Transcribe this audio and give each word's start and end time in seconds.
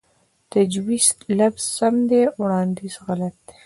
تجويز 0.51 1.07
لفظ 1.39 1.63
سم 1.77 1.95
دے 2.09 2.21
وړانديز 2.39 2.95
غلط 3.05 3.35
دے 3.47 3.55